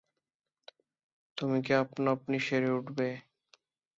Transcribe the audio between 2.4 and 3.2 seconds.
সেরে উঠবে?